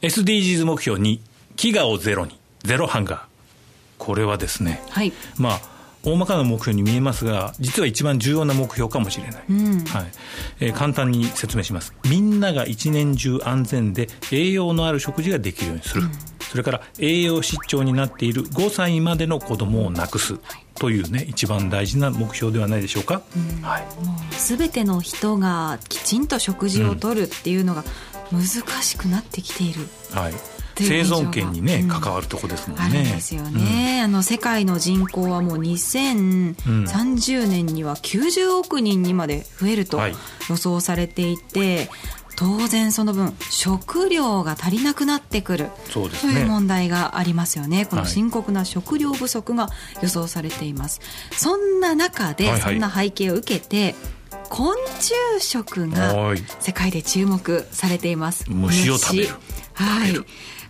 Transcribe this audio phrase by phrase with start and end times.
[0.00, 1.18] SDGs 目標2
[1.56, 3.20] 飢餓をゼロにゼロハンガー。
[3.98, 5.60] これはですね、はい、まあ
[6.04, 10.06] 大まかな目標に見えますが実は一番重要な目標かもしれない、うん、はい。
[10.60, 11.92] えー、簡単に説明します。
[12.08, 16.10] みんなが一年中安全で栄養のある食事ができるようにする、うん、
[16.48, 20.38] それから栄養失調になっている5歳までの子供をなくす、
[20.78, 27.84] というね一番大事な目標ではないでしょうか、うん、はい、もう全ての人がきちんと食事をとるっていうのが
[28.32, 30.34] 難しくなってきている、はい。
[30.76, 32.84] 生存権にね、関わるとこですもんね。
[32.84, 40.00] あるんですよね、あの世界の人口はもう2030年には90億人にまで増えると
[40.48, 41.90] 予想されていて、
[42.36, 45.70] 当然その分食料が足りなくなってくる。
[45.92, 49.70] という問題がありますよね、この深刻な食料不足が
[50.00, 53.96] 予想されています、はい、そんな中で、そんな背景を受けて
[54.48, 58.44] 昆虫食が世界で注目されています。
[58.48, 59.28] 虫を食べる。
[59.74, 60.14] はい。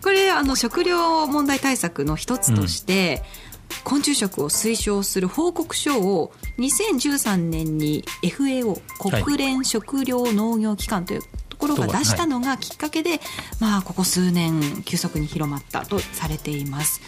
[0.02, 3.22] これあの食料問題対策の一つとして、
[3.70, 8.80] うん、昆虫食を推奨する報告書を2013年に FAO
[9.22, 13.20] 国連食糧農業機関というところが出したのがきっかけで、はい、
[13.60, 17.00] まあここ数年急速に広まったとされています。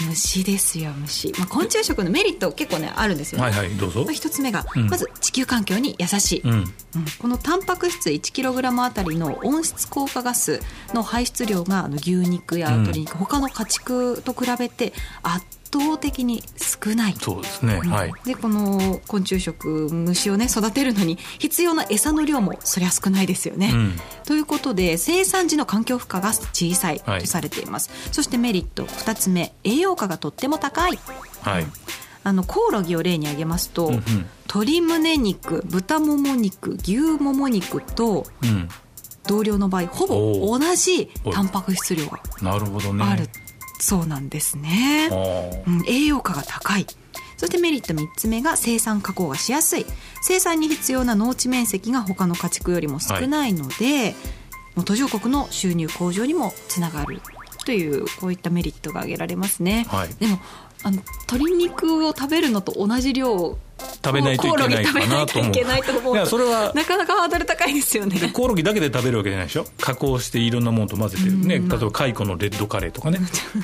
[0.00, 3.44] 虫ですよ虫、まあ、昆虫食のメリット結構ねあるんですよね。
[3.44, 6.64] はいはいどうぞ、まあ、一つ目が、うん、まず地球環境に優しい、うん、うん、
[7.18, 10.60] このタンパク質 1kg あたりの温室効果ガス
[10.92, 14.92] の排出量があの牛肉や鶏肉、うん、他の家畜と比べて
[15.22, 15.46] 圧
[15.80, 17.14] 倒的に少ない。
[17.14, 23.92] そうですね、はい、でこの昆虫食虫をね育てるのに必要な餌の量もそりゃ少ないですよね、うん、
[24.24, 28.84] ということで生産時の環境負荷が小さいとされています、はい、そしてメリット。
[28.84, 29.54] 2つ目。
[29.64, 30.98] 栄養価がとっても高い、
[31.42, 31.66] はい、
[32.22, 34.02] あのコオロギを例に挙げますと、うんうん、
[34.44, 38.68] 鶏胸肉豚もも肉牛もも肉と、うん。
[39.26, 42.20] 同僚の場合ほぼ同じタンパク質量が
[42.52, 43.28] ある
[43.78, 45.08] そうなんですね、
[45.66, 46.86] うん、栄養価が高い。
[47.36, 49.86] そしてメリット3つ目が生産加工がしやすい。
[50.22, 54.14] 生産に必要な農地面積が他の家畜よりも少ないので、
[54.76, 57.20] はい、途上国の収入向上にもつながる
[57.64, 60.38] というこういったメリットが挙げられますね、はい、でも
[60.82, 63.58] あの鶏肉を食べるのと同じ量
[64.04, 66.14] 食べないといけないかなと思う。
[66.14, 66.72] いや、それは。
[66.74, 68.30] なかなかハードル高いですよね。
[68.32, 69.66] コオロギだけで食べるわけじゃないでしょ？
[69.80, 71.58] 加工していろんなものと混ぜてるね。
[71.58, 73.18] 例えば、蚕のレッドカレーとかね。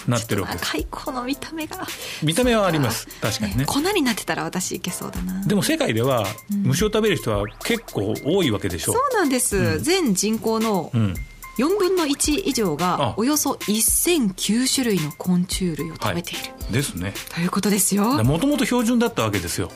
[0.09, 0.71] なってるわけです。
[0.71, 1.87] 蚕の見た目が。
[2.23, 3.07] 見た目はあります。
[3.21, 3.65] 確かにね。
[3.67, 5.45] 粉になってたら私いけそうだな。
[5.45, 8.93] でも世界では、虫を食べる人は結構多いわけでしょ？
[8.93, 9.81] そうなんです。
[9.81, 11.15] 全人口の、うん
[11.59, 17.13] 4分の1以上がおよそ1009種類の昆虫類を食べている、はい、ですね。
[17.35, 18.23] ということですよ。
[18.25, 19.71] もともと標準だったわけですよ、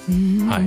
[0.48, 0.60] は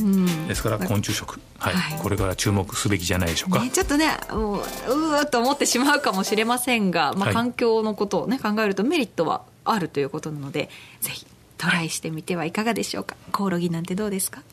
[0.45, 10.69] い、ですから昆虫食、はい、はい、これから注目すべきじゃないでしょうか、ね、ちょっとねもううわと思ってしまうかもしれませんが、まあ、環境のことをね、考えるとメリットはあるということなので
[11.01, 11.25] ぜひ
[11.57, 13.15] トライしてみてはいかがでしょうか。
[13.31, 14.43] コオロギなんてどうですか？